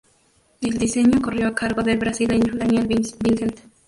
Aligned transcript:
El 0.61 0.79
diseño 0.79 1.21
corrió 1.21 1.47
a 1.47 1.53
cargo 1.53 1.83
del 1.83 1.99
brasileño 1.99 2.55
Daniel 2.57 2.87
Vincent. 2.87 3.59